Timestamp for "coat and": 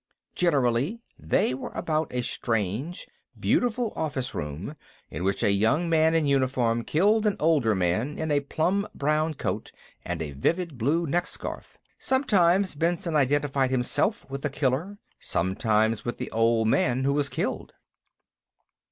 9.35-10.19